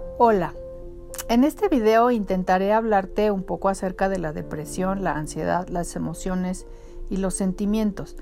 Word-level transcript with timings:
Hola, 0.00 0.54
en 1.28 1.42
este 1.42 1.68
video 1.68 2.12
intentaré 2.12 2.72
hablarte 2.72 3.32
un 3.32 3.42
poco 3.42 3.68
acerca 3.68 4.08
de 4.08 4.18
la 4.18 4.32
depresión, 4.32 5.02
la 5.02 5.16
ansiedad, 5.16 5.66
las 5.68 5.96
emociones 5.96 6.66
y 7.10 7.16
los 7.16 7.34
sentimientos. 7.34 8.16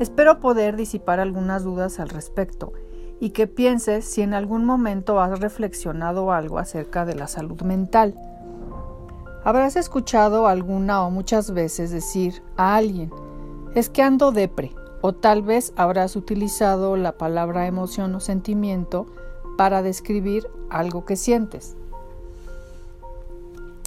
Espero 0.00 0.38
poder 0.38 0.76
disipar 0.76 1.18
algunas 1.18 1.64
dudas 1.64 1.98
al 1.98 2.10
respecto 2.10 2.74
y 3.20 3.30
que 3.30 3.46
pienses 3.46 4.04
si 4.04 4.20
en 4.20 4.34
algún 4.34 4.66
momento 4.66 5.18
has 5.18 5.40
reflexionado 5.40 6.30
algo 6.30 6.58
acerca 6.58 7.06
de 7.06 7.14
la 7.14 7.26
salud 7.26 7.62
mental. 7.62 8.14
Habrás 9.44 9.76
escuchado 9.76 10.46
alguna 10.46 11.06
o 11.06 11.10
muchas 11.10 11.52
veces 11.52 11.90
decir 11.90 12.42
a 12.58 12.76
alguien, 12.76 13.10
es 13.74 13.88
que 13.88 14.02
ando 14.02 14.30
depre, 14.30 14.74
o 15.00 15.14
tal 15.14 15.40
vez 15.40 15.72
habrás 15.76 16.16
utilizado 16.16 16.96
la 16.98 17.12
palabra 17.12 17.66
emoción 17.66 18.14
o 18.14 18.20
sentimiento 18.20 19.06
para 19.58 19.82
describir 19.82 20.46
algo 20.70 21.04
que 21.04 21.16
sientes. 21.16 21.76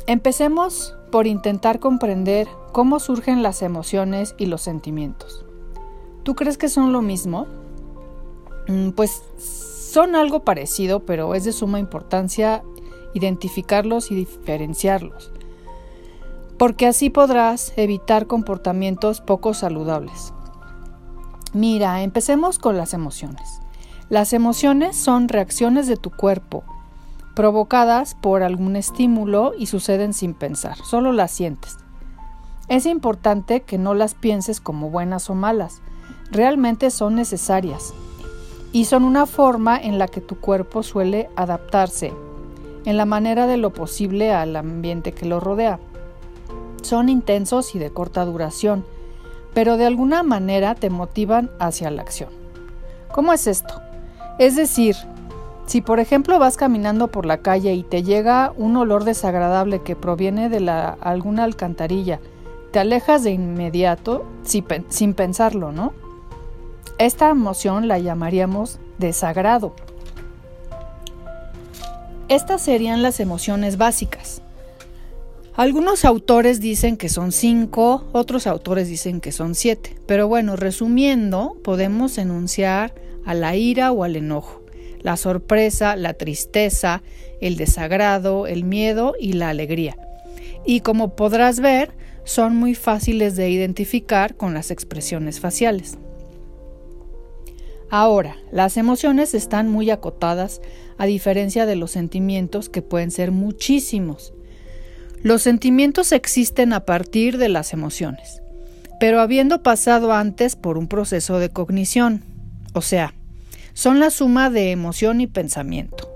Empecemos 0.06 0.94
por 1.14 1.28
intentar 1.28 1.80
comprender 1.80 2.50
cómo 2.74 3.00
surgen 3.00 3.42
las 3.42 3.62
emociones 3.62 4.36
y 4.38 4.48
los 4.48 4.62
sentimientos. 4.62 5.46
¿Tú 6.24 6.36
crees 6.36 6.58
que 6.58 6.68
son 6.68 6.92
lo 6.92 7.02
mismo? 7.02 7.48
Mm, 8.68 8.90
pues 8.90 9.24
son 9.40 10.18
algo 10.18 10.42
parecido, 10.42 11.06
pero 11.06 11.36
es 11.36 11.46
de 11.46 11.54
suma 11.54 11.80
importancia 11.80 12.64
identificarlos 13.14 14.12
y 14.12 14.16
diferenciarlos, 14.16 15.32
porque 16.58 16.86
así 16.86 17.10
podrás 17.10 17.72
evitar 17.78 18.28
comportamientos 18.28 19.22
poco 19.22 19.54
saludables. 19.54 20.34
Mira, 21.54 22.04
empecemos 22.04 22.60
con 22.60 22.76
las 22.76 22.94
emociones. 22.94 23.61
Las 24.12 24.34
emociones 24.34 24.98
son 24.98 25.30
reacciones 25.30 25.88
de 25.88 25.96
tu 25.96 26.10
cuerpo 26.10 26.66
provocadas 27.34 28.14
por 28.14 28.44
algún 28.44 28.76
estímulo 28.76 29.54
y 29.58 29.68
suceden 29.68 30.14
sin 30.14 30.34
pensar, 30.34 30.76
solo 30.80 31.14
las 31.14 31.32
sientes. 31.32 31.78
Es 32.68 32.86
importante 32.86 33.62
que 33.62 33.78
no 33.78 33.94
las 33.94 34.14
pienses 34.14 34.60
como 34.60 34.90
buenas 34.90 35.30
o 35.30 35.34
malas, 35.34 35.82
realmente 36.30 36.92
son 36.92 37.16
necesarias 37.16 37.94
y 38.74 38.84
son 38.84 39.06
una 39.06 39.26
forma 39.26 39.80
en 39.80 39.98
la 39.98 40.10
que 40.10 40.20
tu 40.20 40.42
cuerpo 40.42 40.84
suele 40.84 41.30
adaptarse 41.38 42.12
en 42.84 42.98
la 42.98 43.06
manera 43.06 43.48
de 43.48 43.56
lo 43.56 43.72
posible 43.72 44.34
al 44.34 44.58
ambiente 44.58 45.14
que 45.14 45.26
lo 45.26 45.40
rodea. 45.40 45.80
Son 46.82 47.08
intensos 47.08 47.76
y 47.76 47.80
de 47.80 47.94
corta 47.94 48.26
duración, 48.26 48.84
pero 49.54 49.78
de 49.78 49.86
alguna 49.86 50.22
manera 50.22 50.76
te 50.76 50.90
motivan 50.90 51.50
hacia 51.60 51.90
la 51.92 52.02
acción. 52.02 52.30
¿Cómo 53.14 53.32
es 53.32 53.48
esto? 53.48 53.82
Es 54.42 54.56
decir, 54.56 54.96
si 55.68 55.82
por 55.82 56.00
ejemplo 56.00 56.40
vas 56.40 56.58
caminando 56.58 57.10
por 57.10 57.28
la 57.28 57.44
calle 57.44 57.76
y 57.76 57.84
te 57.84 58.02
llega 58.02 58.54
un 58.58 58.76
olor 58.76 59.04
desagradable 59.04 59.84
que 59.84 59.96
proviene 59.96 60.50
de 60.50 60.68
alguna 60.68 61.44
alcantarilla, 61.44 62.20
te 62.72 62.80
alejas 62.80 63.22
de 63.22 63.30
inmediato 63.34 64.26
sin 64.42 65.14
pensarlo, 65.14 65.72
¿no? 65.72 65.94
Esta 66.98 67.30
emoción 67.30 67.88
la 67.88 68.00
llamaríamos 68.00 68.80
desagrado. 68.98 69.76
Estas 72.28 72.64
serían 72.64 73.04
las 73.04 73.20
emociones 73.20 73.78
básicas. 73.78 74.42
Algunos 75.54 76.04
autores 76.04 76.60
dicen 76.60 76.98
que 76.98 77.10
son 77.10 77.32
cinco, 77.32 78.06
otros 78.12 78.48
autores 78.48 78.88
dicen 78.88 79.22
que 79.22 79.34
son 79.34 79.54
siete. 79.54 80.00
Pero 80.08 80.28
bueno, 80.28 80.56
resumiendo, 80.56 81.58
podemos 81.64 82.18
enunciar 82.18 82.96
a 83.26 83.34
la 83.34 83.56
ira 83.56 83.92
o 83.92 84.04
al 84.04 84.16
enojo, 84.16 84.64
la 85.02 85.18
sorpresa, 85.18 85.96
la 85.96 86.14
tristeza, 86.14 87.02
el 87.42 87.58
desagrado, 87.58 88.48
el 88.48 88.64
miedo 88.64 89.16
y 89.20 89.34
la 89.34 89.50
alegría. 89.50 89.98
Y 90.66 90.82
como 90.82 91.16
podrás 91.16 91.60
ver, 91.60 91.92
son 92.24 92.56
muy 92.56 92.76
fáciles 92.76 93.36
de 93.36 93.50
identificar 93.50 94.36
con 94.36 94.54
las 94.54 94.72
expresiones 94.72 95.40
faciales. 95.40 95.98
Ahora, 97.90 98.38
las 98.52 98.78
emociones 98.78 99.34
están 99.34 99.68
muy 99.68 99.90
acotadas 99.90 100.62
a 100.98 101.06
diferencia 101.06 101.66
de 101.66 101.76
los 101.76 101.92
sentimientos 101.92 102.70
que 102.70 102.82
pueden 102.82 103.12
ser 103.12 103.32
muchísimos. 103.32 104.34
Los 105.24 105.42
sentimientos 105.42 106.14
existen 106.14 106.72
a 106.72 106.86
partir 106.86 107.38
de 107.38 107.50
las 107.50 107.74
emociones, 107.74 108.42
pero 109.00 109.20
habiendo 109.20 109.62
pasado 109.62 110.14
antes 110.14 110.56
por 110.56 110.78
un 110.78 110.88
proceso 110.88 111.38
de 111.40 111.50
cognición, 111.50 112.24
o 112.74 112.82
sea, 112.82 113.14
son 113.74 114.00
la 114.00 114.10
suma 114.10 114.50
de 114.50 114.72
emoción 114.72 115.22
y 115.22 115.28
pensamiento. 115.28 116.10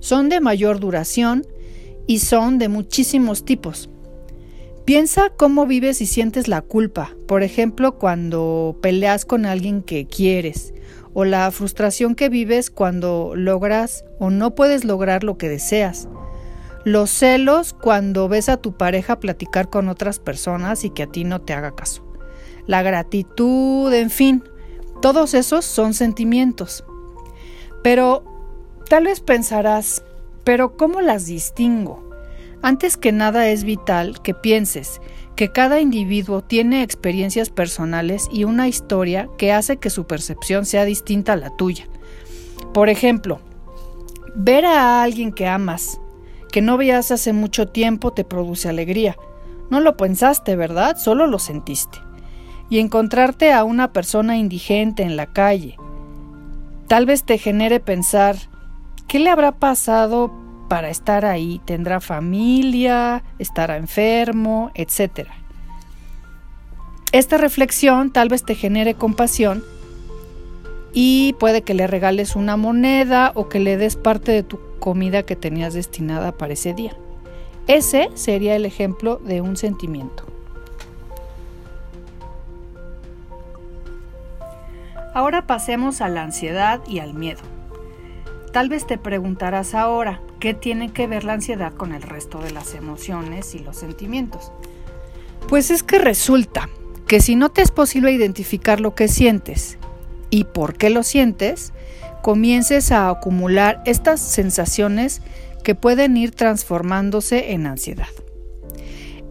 Son 0.00 0.28
de 0.28 0.40
mayor 0.40 0.80
duración 0.80 1.46
y 2.06 2.18
son 2.18 2.58
de 2.58 2.68
muchísimos 2.68 3.44
tipos. 3.44 3.88
Piensa 4.84 5.30
cómo 5.36 5.66
vives 5.66 6.00
y 6.00 6.06
sientes 6.06 6.48
la 6.48 6.60
culpa, 6.60 7.14
por 7.28 7.44
ejemplo, 7.44 7.98
cuando 7.98 8.76
peleas 8.82 9.24
con 9.24 9.46
alguien 9.46 9.82
que 9.82 10.06
quieres, 10.06 10.74
o 11.14 11.24
la 11.24 11.48
frustración 11.52 12.16
que 12.16 12.28
vives 12.28 12.70
cuando 12.70 13.34
logras 13.36 14.04
o 14.18 14.30
no 14.30 14.54
puedes 14.56 14.84
lograr 14.84 15.22
lo 15.22 15.38
que 15.38 15.48
deseas. 15.48 16.08
Los 16.84 17.10
celos 17.10 17.74
cuando 17.74 18.28
ves 18.28 18.48
a 18.48 18.56
tu 18.56 18.76
pareja 18.76 19.20
platicar 19.20 19.70
con 19.70 19.88
otras 19.88 20.18
personas 20.18 20.84
y 20.84 20.90
que 20.90 21.04
a 21.04 21.06
ti 21.06 21.22
no 21.22 21.40
te 21.40 21.52
haga 21.52 21.76
caso. 21.76 22.04
La 22.66 22.82
gratitud, 22.82 23.92
en 23.92 24.10
fin, 24.10 24.42
todos 25.02 25.34
esos 25.34 25.66
son 25.66 25.92
sentimientos. 25.92 26.84
Pero 27.82 28.24
tal 28.88 29.04
vez 29.04 29.20
pensarás, 29.20 30.02
pero 30.44 30.76
¿cómo 30.76 31.02
las 31.02 31.26
distingo? 31.26 32.08
Antes 32.62 32.96
que 32.96 33.10
nada 33.10 33.48
es 33.48 33.64
vital 33.64 34.22
que 34.22 34.32
pienses 34.32 35.00
que 35.34 35.50
cada 35.50 35.80
individuo 35.80 36.42
tiene 36.42 36.82
experiencias 36.82 37.50
personales 37.50 38.28
y 38.30 38.44
una 38.44 38.68
historia 38.68 39.28
que 39.38 39.52
hace 39.52 39.78
que 39.78 39.90
su 39.90 40.06
percepción 40.06 40.66
sea 40.66 40.84
distinta 40.84 41.32
a 41.32 41.36
la 41.36 41.50
tuya. 41.56 41.88
Por 42.72 42.88
ejemplo, 42.88 43.40
ver 44.36 44.64
a 44.64 45.02
alguien 45.02 45.32
que 45.32 45.48
amas, 45.48 46.00
que 46.52 46.62
no 46.62 46.76
veías 46.76 47.10
hace 47.10 47.32
mucho 47.32 47.66
tiempo, 47.66 48.12
te 48.12 48.24
produce 48.24 48.68
alegría. 48.68 49.16
No 49.68 49.80
lo 49.80 49.96
pensaste, 49.96 50.54
¿verdad? 50.54 50.96
Solo 50.96 51.26
lo 51.26 51.40
sentiste 51.40 51.98
y 52.72 52.78
encontrarte 52.78 53.52
a 53.52 53.64
una 53.64 53.92
persona 53.92 54.38
indigente 54.38 55.02
en 55.02 55.14
la 55.14 55.26
calle. 55.26 55.76
Tal 56.88 57.04
vez 57.04 57.22
te 57.22 57.36
genere 57.36 57.80
pensar, 57.80 58.36
¿qué 59.06 59.18
le 59.18 59.28
habrá 59.28 59.52
pasado 59.52 60.32
para 60.70 60.88
estar 60.88 61.26
ahí? 61.26 61.60
¿Tendrá 61.66 62.00
familia? 62.00 63.24
¿Estará 63.38 63.76
enfermo? 63.76 64.70
Etcétera. 64.74 65.34
Esta 67.12 67.36
reflexión 67.36 68.10
tal 68.10 68.30
vez 68.30 68.42
te 68.42 68.54
genere 68.54 68.94
compasión 68.94 69.62
y 70.94 71.34
puede 71.34 71.60
que 71.60 71.74
le 71.74 71.86
regales 71.86 72.36
una 72.36 72.56
moneda 72.56 73.32
o 73.34 73.50
que 73.50 73.60
le 73.60 73.76
des 73.76 73.96
parte 73.96 74.32
de 74.32 74.44
tu 74.44 74.58
comida 74.78 75.24
que 75.24 75.36
tenías 75.36 75.74
destinada 75.74 76.32
para 76.32 76.54
ese 76.54 76.72
día. 76.72 76.96
Ese 77.66 78.08
sería 78.14 78.56
el 78.56 78.64
ejemplo 78.64 79.16
de 79.18 79.42
un 79.42 79.58
sentimiento. 79.58 80.31
Ahora 85.14 85.46
pasemos 85.46 86.00
a 86.00 86.08
la 86.08 86.22
ansiedad 86.22 86.80
y 86.86 87.00
al 87.00 87.14
miedo. 87.14 87.40
Tal 88.52 88.68
vez 88.68 88.86
te 88.86 88.98
preguntarás 88.98 89.74
ahora, 89.74 90.20
¿qué 90.40 90.54
tiene 90.54 90.92
que 90.92 91.06
ver 91.06 91.24
la 91.24 91.34
ansiedad 91.34 91.72
con 91.72 91.92
el 91.92 92.02
resto 92.02 92.38
de 92.38 92.50
las 92.50 92.74
emociones 92.74 93.54
y 93.54 93.58
los 93.58 93.76
sentimientos? 93.76 94.52
Pues 95.48 95.70
es 95.70 95.82
que 95.82 95.98
resulta 95.98 96.68
que 97.06 97.20
si 97.20 97.36
no 97.36 97.50
te 97.50 97.62
es 97.62 97.70
posible 97.70 98.12
identificar 98.12 98.80
lo 98.80 98.94
que 98.94 99.08
sientes 99.08 99.78
y 100.30 100.44
por 100.44 100.76
qué 100.76 100.88
lo 100.88 101.02
sientes, 101.02 101.72
comiences 102.22 102.92
a 102.92 103.10
acumular 103.10 103.82
estas 103.84 104.20
sensaciones 104.20 105.20
que 105.62 105.74
pueden 105.74 106.16
ir 106.16 106.32
transformándose 106.32 107.52
en 107.52 107.66
ansiedad. 107.66 108.08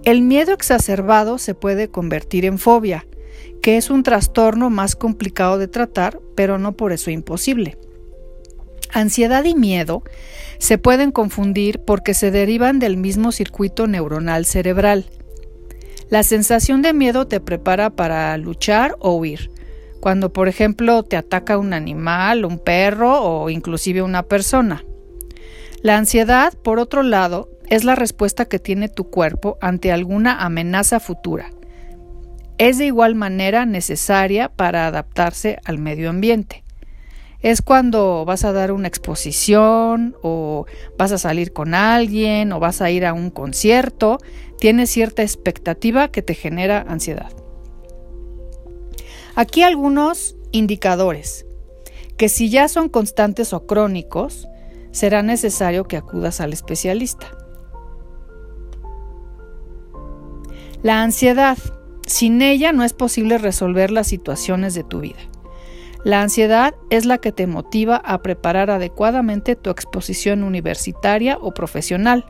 El 0.03 0.21
miedo 0.21 0.53
exacerbado 0.53 1.37
se 1.37 1.53
puede 1.53 1.89
convertir 1.89 2.45
en 2.45 2.57
fobia, 2.57 3.05
que 3.61 3.77
es 3.77 3.89
un 3.89 4.03
trastorno 4.03 4.69
más 4.69 4.95
complicado 4.95 5.57
de 5.57 5.67
tratar, 5.67 6.19
pero 6.35 6.57
no 6.57 6.73
por 6.73 6.91
eso 6.91 7.11
imposible. 7.11 7.77
Ansiedad 8.91 9.43
y 9.45 9.55
miedo 9.55 10.03
se 10.57 10.77
pueden 10.77 11.11
confundir 11.11 11.79
porque 11.79 12.13
se 12.13 12.31
derivan 12.31 12.79
del 12.79 12.97
mismo 12.97 13.31
circuito 13.31 13.87
neuronal 13.87 14.45
cerebral. 14.45 15.05
La 16.09 16.23
sensación 16.23 16.81
de 16.81 16.93
miedo 16.93 17.27
te 17.27 17.39
prepara 17.39 17.91
para 17.91 18.35
luchar 18.37 18.95
o 18.99 19.15
huir. 19.15 19.49
Cuando, 20.01 20.33
por 20.33 20.47
ejemplo, 20.47 21.03
te 21.03 21.15
ataca 21.15 21.57
un 21.57 21.73
animal, 21.73 22.43
un 22.43 22.59
perro 22.59 23.21
o 23.21 23.49
inclusive 23.49 24.01
una 24.01 24.23
persona. 24.23 24.83
La 25.83 25.97
ansiedad, 25.97 26.53
por 26.63 26.79
otro 26.79 27.03
lado, 27.03 27.49
es 27.69 27.85
la 27.85 27.95
respuesta 27.95 28.45
que 28.45 28.59
tiene 28.59 28.89
tu 28.89 29.09
cuerpo 29.09 29.57
ante 29.61 29.91
alguna 29.91 30.43
amenaza 30.43 30.99
futura 30.99 31.51
es 32.67 32.77
de 32.77 32.85
igual 32.85 33.15
manera 33.15 33.65
necesaria 33.65 34.47
para 34.49 34.85
adaptarse 34.85 35.57
al 35.65 35.79
medio 35.79 36.11
ambiente. 36.11 36.63
es 37.39 37.63
cuando 37.63 38.23
vas 38.23 38.45
a 38.45 38.51
dar 38.51 38.71
una 38.71 38.87
exposición 38.87 40.15
o 40.21 40.67
vas 40.95 41.11
a 41.11 41.17
salir 41.17 41.53
con 41.53 41.73
alguien 41.73 42.51
o 42.51 42.59
vas 42.59 42.83
a 42.83 42.91
ir 42.91 43.03
a 43.03 43.13
un 43.13 43.31
concierto, 43.31 44.19
tienes 44.59 44.91
cierta 44.91 45.23
expectativa 45.23 46.09
que 46.09 46.21
te 46.21 46.35
genera 46.35 46.85
ansiedad. 46.87 47.31
Aquí 49.33 49.63
algunos 49.63 50.35
indicadores 50.51 51.47
que 52.15 52.29
si 52.29 52.51
ya 52.51 52.67
son 52.67 52.89
constantes 52.89 53.53
o 53.53 53.65
crónicos, 53.65 54.47
será 54.91 55.23
necesario 55.23 55.85
que 55.85 55.97
acudas 55.97 56.39
al 56.39 56.53
especialista. 56.53 57.35
La 60.83 61.01
ansiedad. 61.01 61.57
Sin 62.11 62.41
ella 62.41 62.73
no 62.73 62.83
es 62.83 62.91
posible 62.91 63.37
resolver 63.37 63.89
las 63.89 64.05
situaciones 64.05 64.73
de 64.73 64.83
tu 64.83 64.99
vida. 64.99 65.21
La 66.03 66.21
ansiedad 66.21 66.75
es 66.89 67.05
la 67.05 67.19
que 67.19 67.31
te 67.31 67.47
motiva 67.47 67.95
a 67.95 68.21
preparar 68.21 68.69
adecuadamente 68.69 69.55
tu 69.55 69.69
exposición 69.69 70.43
universitaria 70.43 71.37
o 71.39 71.53
profesional. 71.53 72.25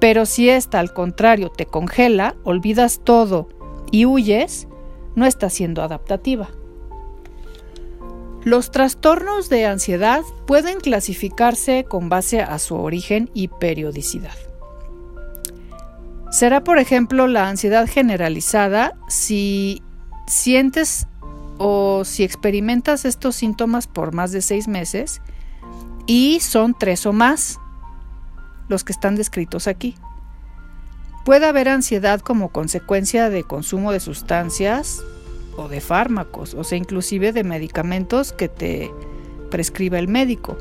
Pero 0.00 0.24
si 0.24 0.48
esta 0.48 0.80
al 0.80 0.94
contrario 0.94 1.50
te 1.50 1.66
congela, 1.66 2.36
olvidas 2.42 3.02
todo 3.04 3.48
y 3.92 4.06
huyes, 4.06 4.66
no 5.14 5.26
está 5.26 5.50
siendo 5.50 5.82
adaptativa. 5.82 6.48
Los 8.44 8.70
trastornos 8.70 9.50
de 9.50 9.66
ansiedad 9.66 10.22
pueden 10.46 10.80
clasificarse 10.80 11.84
con 11.84 12.08
base 12.08 12.40
a 12.40 12.58
su 12.60 12.76
origen 12.76 13.28
y 13.34 13.48
periodicidad. 13.48 14.45
Será, 16.36 16.62
por 16.62 16.78
ejemplo, 16.78 17.28
la 17.28 17.48
ansiedad 17.48 17.88
generalizada 17.88 18.92
si 19.08 19.82
sientes 20.26 21.06
o 21.56 22.02
si 22.04 22.24
experimentas 22.24 23.06
estos 23.06 23.36
síntomas 23.36 23.86
por 23.86 24.12
más 24.12 24.32
de 24.32 24.42
seis 24.42 24.68
meses 24.68 25.22
y 26.04 26.40
son 26.40 26.74
tres 26.78 27.06
o 27.06 27.14
más 27.14 27.58
los 28.68 28.84
que 28.84 28.92
están 28.92 29.16
descritos 29.16 29.66
aquí. 29.66 29.94
Puede 31.24 31.46
haber 31.46 31.70
ansiedad 31.70 32.20
como 32.20 32.50
consecuencia 32.50 33.30
de 33.30 33.42
consumo 33.42 33.90
de 33.90 34.00
sustancias 34.00 35.02
o 35.56 35.68
de 35.68 35.80
fármacos, 35.80 36.52
o 36.52 36.64
sea, 36.64 36.76
inclusive 36.76 37.32
de 37.32 37.44
medicamentos 37.44 38.34
que 38.34 38.50
te 38.50 38.92
prescribe 39.50 39.98
el 39.98 40.08
médico. 40.08 40.58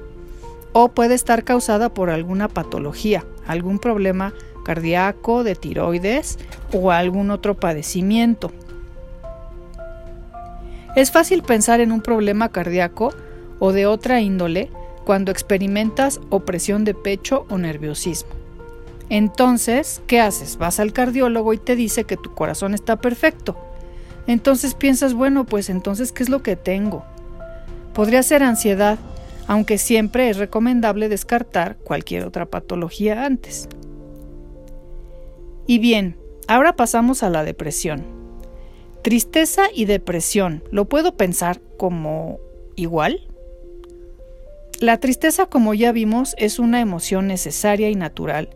O 0.71 0.94
puede 0.94 1.16
estar 1.16 1.44
causada 1.44 1.94
por 1.94 2.12
alguna 2.12 2.48
patología, 2.48 3.25
algún 3.45 3.78
problema 3.78 4.33
cardíaco, 4.65 5.45
de 5.45 5.56
tiroides 5.56 6.38
o 6.73 6.91
algún 6.91 7.31
otro 7.31 7.56
padecimiento. 7.56 8.51
Es 10.97 11.12
fácil 11.12 11.44
pensar 11.44 11.79
en 11.79 11.94
un 11.94 12.01
problema 12.01 12.50
cardíaco 12.50 13.13
o 13.59 13.71
de 13.71 13.85
otra 13.85 14.19
índole 14.19 14.69
cuando 15.06 15.31
experimentas 15.31 16.19
opresión 16.29 16.83
de 16.83 16.94
pecho 16.94 17.45
o 17.50 17.57
nerviosismo. 17.57 18.31
Entonces, 19.09 20.01
¿qué 20.07 20.19
haces? 20.19 20.57
Vas 20.57 20.79
al 20.79 20.94
cardiólogo 20.94 21.53
y 21.53 21.57
te 21.57 21.75
dice 21.75 22.06
que 22.06 22.18
tu 22.18 22.33
corazón 22.33 22.73
está 22.73 22.95
perfecto. 22.95 23.56
Entonces 24.25 24.73
piensas, 24.73 25.13
bueno, 25.13 25.45
pues 25.45 25.69
entonces, 25.69 26.11
¿qué 26.11 26.23
es 26.23 26.29
lo 26.29 26.41
que 26.41 26.56
tengo? 26.56 27.06
Podría 27.94 28.23
ser 28.23 28.41
ansiedad, 28.41 28.97
aunque 29.47 29.77
siempre 29.77 30.29
es 30.29 30.38
recomendable 30.38 31.07
descartar 31.07 31.77
cualquier 31.77 32.25
otra 32.25 32.47
patología 32.47 33.25
antes. 33.25 33.69
Y 35.67 35.79
bien, 35.79 36.17
ahora 36.47 36.75
pasamos 36.75 37.23
a 37.23 37.29
la 37.29 37.44
depresión. 37.44 38.03
Tristeza 39.01 39.67
y 39.73 39.85
depresión, 39.85 40.63
¿lo 40.71 40.85
puedo 40.85 41.15
pensar 41.15 41.62
como 41.77 42.39
igual? 42.75 43.27
La 44.79 45.00
tristeza, 45.00 45.45
como 45.45 45.73
ya 45.73 45.91
vimos, 45.91 46.35
es 46.38 46.59
una 46.59 46.81
emoción 46.81 47.27
necesaria 47.27 47.89
y 47.89 47.95
natural 47.95 48.50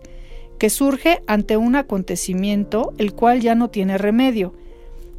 que 0.59 0.69
surge 0.69 1.21
ante 1.25 1.55
un 1.55 1.75
acontecimiento 1.75 2.93
el 2.97 3.13
cual 3.13 3.39
ya 3.39 3.55
no 3.55 3.69
tiene 3.69 3.97
remedio. 3.97 4.53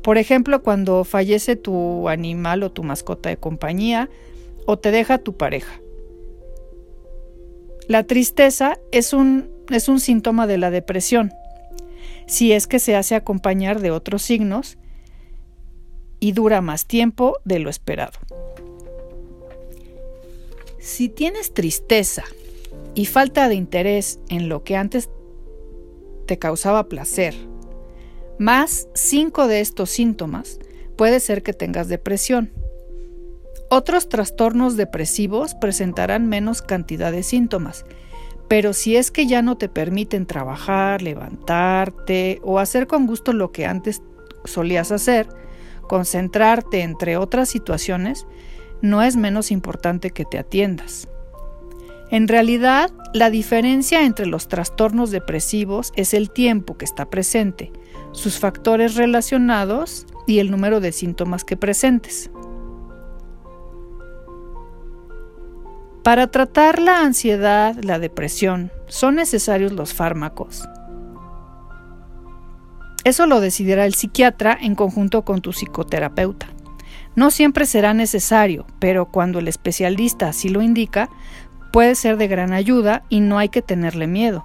Por 0.02 0.18
ejemplo, 0.18 0.62
cuando 0.62 1.04
fallece 1.04 1.56
tu 1.56 2.08
animal 2.08 2.62
o 2.62 2.70
tu 2.70 2.82
mascota 2.82 3.30
de 3.30 3.38
compañía 3.38 4.10
o 4.66 4.78
te 4.78 4.90
deja 4.90 5.18
tu 5.18 5.36
pareja. 5.36 5.80
La 7.88 8.04
tristeza 8.04 8.78
es 8.92 9.12
un, 9.12 9.50
es 9.70 9.88
un 9.88 9.98
síntoma 9.98 10.46
de 10.46 10.58
la 10.58 10.70
depresión, 10.70 11.32
si 12.30 12.52
es 12.52 12.68
que 12.68 12.78
se 12.78 12.94
hace 12.94 13.16
acompañar 13.16 13.80
de 13.80 13.90
otros 13.90 14.22
signos 14.22 14.78
y 16.20 16.30
dura 16.30 16.60
más 16.60 16.86
tiempo 16.86 17.38
de 17.44 17.58
lo 17.58 17.68
esperado. 17.68 18.20
Si 20.78 21.08
tienes 21.08 21.52
tristeza 21.52 22.22
y 22.94 23.06
falta 23.06 23.48
de 23.48 23.56
interés 23.56 24.20
en 24.28 24.48
lo 24.48 24.62
que 24.62 24.76
antes 24.76 25.10
te 26.26 26.38
causaba 26.38 26.88
placer, 26.88 27.34
más 28.38 28.86
cinco 28.94 29.48
de 29.48 29.60
estos 29.60 29.90
síntomas, 29.90 30.60
puede 30.96 31.18
ser 31.18 31.42
que 31.42 31.52
tengas 31.52 31.88
depresión. 31.88 32.52
Otros 33.70 34.08
trastornos 34.08 34.76
depresivos 34.76 35.56
presentarán 35.56 36.28
menos 36.28 36.62
cantidad 36.62 37.10
de 37.10 37.24
síntomas, 37.24 37.84
pero 38.50 38.72
si 38.72 38.96
es 38.96 39.12
que 39.12 39.28
ya 39.28 39.42
no 39.42 39.56
te 39.56 39.68
permiten 39.68 40.26
trabajar, 40.26 41.02
levantarte 41.02 42.40
o 42.42 42.58
hacer 42.58 42.88
con 42.88 43.06
gusto 43.06 43.32
lo 43.32 43.52
que 43.52 43.64
antes 43.64 44.02
solías 44.44 44.90
hacer, 44.90 45.28
concentrarte 45.82 46.82
entre 46.82 47.16
otras 47.16 47.48
situaciones, 47.48 48.26
no 48.82 49.02
es 49.02 49.14
menos 49.14 49.52
importante 49.52 50.10
que 50.10 50.24
te 50.24 50.36
atiendas. 50.36 51.06
En 52.10 52.26
realidad, 52.26 52.90
la 53.14 53.30
diferencia 53.30 54.04
entre 54.04 54.26
los 54.26 54.48
trastornos 54.48 55.12
depresivos 55.12 55.92
es 55.94 56.12
el 56.12 56.32
tiempo 56.32 56.76
que 56.76 56.86
está 56.86 57.08
presente, 57.08 57.70
sus 58.10 58.40
factores 58.40 58.96
relacionados 58.96 60.08
y 60.26 60.40
el 60.40 60.50
número 60.50 60.80
de 60.80 60.90
síntomas 60.90 61.44
que 61.44 61.56
presentes. 61.56 62.32
Para 66.02 66.28
tratar 66.28 66.80
la 66.80 67.02
ansiedad, 67.02 67.76
la 67.82 67.98
depresión, 67.98 68.70
son 68.88 69.16
necesarios 69.16 69.72
los 69.72 69.92
fármacos, 69.94 70.66
eso 73.02 73.26
lo 73.26 73.40
decidirá 73.40 73.86
el 73.86 73.94
psiquiatra 73.94 74.56
en 74.60 74.74
conjunto 74.74 75.22
con 75.22 75.40
tu 75.40 75.52
psicoterapeuta. 75.52 76.48
No 77.16 77.30
siempre 77.30 77.64
será 77.64 77.94
necesario, 77.94 78.66
pero 78.78 79.06
cuando 79.06 79.38
el 79.38 79.48
especialista 79.48 80.28
así 80.28 80.50
lo 80.50 80.60
indica, 80.60 81.08
puede 81.72 81.94
ser 81.94 82.18
de 82.18 82.28
gran 82.28 82.52
ayuda 82.52 83.04
y 83.08 83.20
no 83.20 83.38
hay 83.38 83.48
que 83.48 83.62
tenerle 83.62 84.06
miedo. 84.06 84.44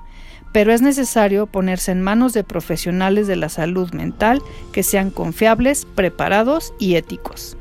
Pero 0.53 0.71
es 0.71 0.81
necesario 0.81 1.47
ponerse 1.47 1.91
en 1.91 2.01
manos 2.01 2.31
de 2.31 2.45
profesionales 2.45 3.27
de 3.27 3.35
la 3.35 3.49
salud 3.49 3.91
mental 3.93 4.41
que 4.71 4.83
sean 4.83 5.11
confiables, 5.11 5.85
preparados 5.85 6.73
y 6.79 6.95
éticos. 6.95 7.57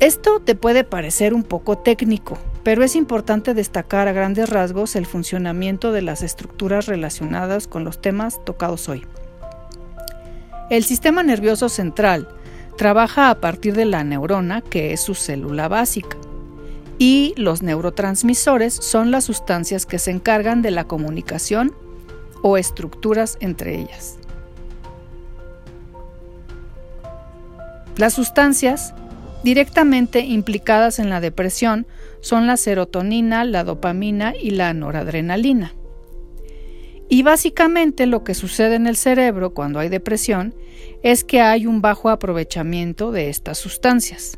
Esto 0.00 0.40
te 0.40 0.54
puede 0.54 0.84
parecer 0.84 1.34
un 1.34 1.44
poco 1.44 1.78
técnico, 1.78 2.36
pero 2.64 2.82
es 2.82 2.96
importante 2.96 3.54
destacar 3.54 4.08
a 4.08 4.12
grandes 4.12 4.48
rasgos 4.48 4.96
el 4.96 5.06
funcionamiento 5.06 5.92
de 5.92 6.02
las 6.02 6.22
estructuras 6.22 6.86
relacionadas 6.86 7.68
con 7.68 7.84
los 7.84 8.00
temas 8.00 8.44
tocados 8.44 8.88
hoy. 8.88 9.06
El 10.70 10.82
sistema 10.82 11.22
nervioso 11.22 11.68
central 11.68 12.28
trabaja 12.76 13.30
a 13.30 13.40
partir 13.40 13.74
de 13.74 13.84
la 13.84 14.02
neurona, 14.02 14.62
que 14.62 14.92
es 14.92 15.00
su 15.00 15.14
célula 15.14 15.68
básica, 15.68 16.16
y 16.98 17.32
los 17.36 17.62
neurotransmisores 17.62 18.74
son 18.74 19.10
las 19.10 19.24
sustancias 19.24 19.86
que 19.86 19.98
se 19.98 20.10
encargan 20.10 20.60
de 20.60 20.72
la 20.72 20.84
comunicación 20.84 21.72
o 22.42 22.56
estructuras 22.56 23.36
entre 23.40 23.78
ellas. 23.78 24.18
Las 27.96 28.14
sustancias 28.14 28.92
directamente 29.44 30.20
implicadas 30.20 30.98
en 30.98 31.10
la 31.10 31.20
depresión 31.20 31.86
son 32.20 32.46
la 32.46 32.56
serotonina, 32.56 33.44
la 33.44 33.62
dopamina 33.62 34.34
y 34.34 34.50
la 34.50 34.72
noradrenalina. 34.72 35.74
Y 37.10 37.22
básicamente 37.22 38.06
lo 38.06 38.24
que 38.24 38.34
sucede 38.34 38.76
en 38.76 38.86
el 38.86 38.96
cerebro 38.96 39.52
cuando 39.52 39.78
hay 39.78 39.90
depresión 39.90 40.54
es 41.02 41.22
que 41.22 41.42
hay 41.42 41.66
un 41.66 41.82
bajo 41.82 42.08
aprovechamiento 42.08 43.12
de 43.12 43.28
estas 43.28 43.58
sustancias. 43.58 44.36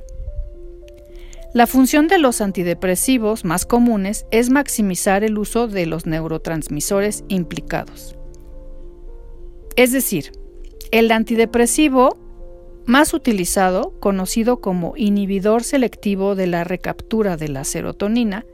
La 1.54 1.66
función 1.66 2.08
de 2.08 2.18
los 2.18 2.40
antidepresivos 2.40 3.44
más 3.44 3.64
comunes 3.64 4.26
es 4.32 4.50
maximizar 4.50 5.22
el 5.24 5.38
uso 5.38 5.68
de 5.68 5.86
los 5.86 6.04
neurotransmisores 6.04 7.24
implicados. 7.28 8.16
Es 9.76 9.92
decir, 9.92 10.32
el 10.90 11.10
antidepresivo 11.12 12.18
más 12.86 13.12
utilizado, 13.14 13.92
conocido 14.00 14.60
como 14.60 14.94
inhibidor 14.96 15.64
selectivo 15.64 16.34
de 16.36 16.46
la 16.46 16.64
recaptura 16.64 17.36
de 17.36 17.48
la 17.48 17.64
serotonina, 17.64 18.46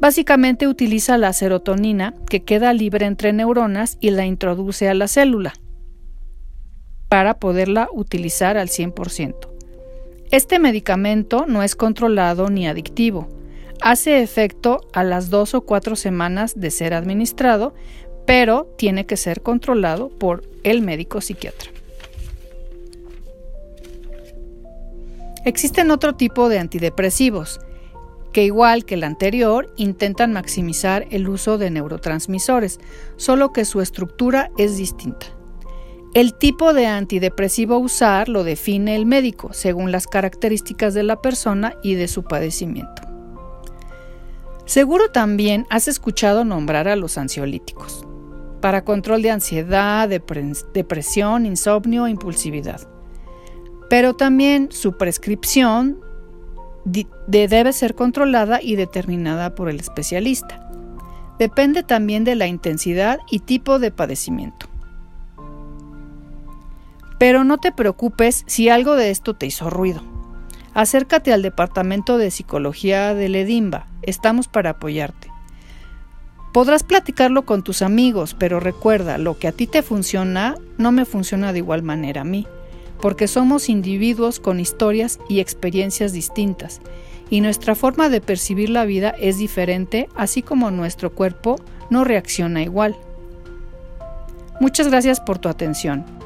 básicamente 0.00 0.66
utiliza 0.66 1.18
la 1.18 1.32
serotonina 1.32 2.14
que 2.28 2.42
queda 2.42 2.72
libre 2.72 3.06
entre 3.06 3.32
neuronas 3.32 3.98
y 4.00 4.10
la 4.10 4.26
introduce 4.26 4.88
a 4.88 4.94
la 4.94 5.06
célula 5.08 5.52
para 7.08 7.38
poderla 7.38 7.88
utilizar 7.92 8.56
al 8.56 8.68
100%. 8.68 9.48
Este 10.30 10.58
medicamento 10.58 11.44
no 11.46 11.62
es 11.62 11.76
controlado 11.76 12.48
ni 12.48 12.66
adictivo. 12.66 13.28
Hace 13.82 14.22
efecto 14.22 14.80
a 14.94 15.04
las 15.04 15.28
dos 15.28 15.52
o 15.54 15.60
cuatro 15.60 15.94
semanas 15.94 16.58
de 16.58 16.70
ser 16.70 16.94
administrado, 16.94 17.74
pero 18.26 18.74
tiene 18.78 19.04
que 19.04 19.18
ser 19.18 19.42
controlado 19.42 20.08
por 20.08 20.48
el 20.64 20.80
médico 20.80 21.20
psiquiatra. 21.20 21.81
Existen 25.44 25.90
otro 25.90 26.14
tipo 26.14 26.48
de 26.48 26.58
antidepresivos, 26.58 27.60
que 28.32 28.44
igual 28.44 28.84
que 28.84 28.94
el 28.94 29.04
anterior 29.04 29.72
intentan 29.76 30.32
maximizar 30.32 31.06
el 31.10 31.28
uso 31.28 31.58
de 31.58 31.70
neurotransmisores, 31.70 32.80
solo 33.16 33.52
que 33.52 33.64
su 33.64 33.80
estructura 33.80 34.50
es 34.56 34.76
distinta. 34.76 35.26
El 36.14 36.34
tipo 36.34 36.74
de 36.74 36.86
antidepresivo 36.86 37.74
a 37.74 37.78
usar 37.78 38.28
lo 38.28 38.44
define 38.44 38.96
el 38.96 39.06
médico 39.06 39.52
según 39.52 39.92
las 39.92 40.06
características 40.06 40.92
de 40.94 41.02
la 41.02 41.20
persona 41.22 41.74
y 41.82 41.94
de 41.94 42.06
su 42.06 42.22
padecimiento. 42.22 43.02
Seguro 44.66 45.10
también 45.10 45.66
has 45.70 45.88
escuchado 45.88 46.44
nombrar 46.44 46.86
a 46.86 46.96
los 46.96 47.18
ansiolíticos 47.18 48.06
para 48.60 48.84
control 48.84 49.22
de 49.22 49.30
ansiedad, 49.30 50.08
depresión, 50.08 51.46
insomnio 51.46 52.06
e 52.06 52.10
impulsividad. 52.10 52.91
Pero 53.92 54.14
también 54.14 54.70
su 54.72 54.96
prescripción 54.96 56.00
debe 57.26 57.74
ser 57.74 57.94
controlada 57.94 58.62
y 58.62 58.74
determinada 58.74 59.54
por 59.54 59.68
el 59.68 59.80
especialista. 59.80 60.66
Depende 61.38 61.82
también 61.82 62.24
de 62.24 62.34
la 62.34 62.46
intensidad 62.46 63.18
y 63.30 63.40
tipo 63.40 63.78
de 63.78 63.90
padecimiento. 63.90 64.66
Pero 67.18 67.44
no 67.44 67.58
te 67.58 67.70
preocupes 67.70 68.44
si 68.46 68.70
algo 68.70 68.94
de 68.94 69.10
esto 69.10 69.34
te 69.34 69.44
hizo 69.44 69.68
ruido. 69.68 70.02
Acércate 70.72 71.30
al 71.30 71.42
departamento 71.42 72.16
de 72.16 72.30
psicología 72.30 73.12
del 73.12 73.34
Edimba, 73.34 73.88
estamos 74.00 74.48
para 74.48 74.70
apoyarte. 74.70 75.28
Podrás 76.54 76.82
platicarlo 76.82 77.44
con 77.44 77.62
tus 77.62 77.82
amigos, 77.82 78.34
pero 78.38 78.58
recuerda, 78.58 79.18
lo 79.18 79.38
que 79.38 79.48
a 79.48 79.52
ti 79.52 79.66
te 79.66 79.82
funciona 79.82 80.54
no 80.78 80.92
me 80.92 81.04
funciona 81.04 81.52
de 81.52 81.58
igual 81.58 81.82
manera 81.82 82.22
a 82.22 82.24
mí 82.24 82.46
porque 83.02 83.26
somos 83.26 83.68
individuos 83.68 84.38
con 84.38 84.60
historias 84.60 85.18
y 85.28 85.40
experiencias 85.40 86.12
distintas, 86.12 86.80
y 87.28 87.40
nuestra 87.40 87.74
forma 87.74 88.08
de 88.08 88.20
percibir 88.20 88.70
la 88.70 88.84
vida 88.84 89.10
es 89.18 89.38
diferente, 89.38 90.08
así 90.14 90.40
como 90.40 90.70
nuestro 90.70 91.10
cuerpo 91.10 91.56
no 91.90 92.04
reacciona 92.04 92.62
igual. 92.62 92.96
Muchas 94.60 94.86
gracias 94.86 95.18
por 95.18 95.38
tu 95.38 95.48
atención. 95.48 96.21